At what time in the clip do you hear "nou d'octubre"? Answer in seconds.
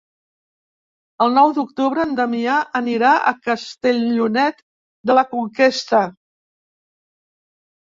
1.39-2.07